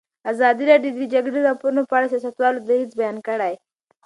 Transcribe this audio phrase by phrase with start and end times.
[0.31, 3.53] ازادي راډیو د د جګړې راپورونه په اړه د سیاستوالو دریځ بیان کړی.